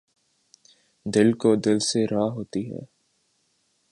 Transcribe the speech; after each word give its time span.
دِل 1.05 1.29
کو 1.41 1.49
دِل 1.63 1.77
سے 1.89 2.01
راہ 2.11 2.29
ہوتی 2.35 2.63
ہے 2.71 2.81